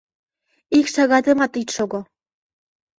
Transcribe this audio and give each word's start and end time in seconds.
Ик 0.77 0.85
шагатымат 0.93 1.53
ит 1.61 1.69
шого! 1.75 1.99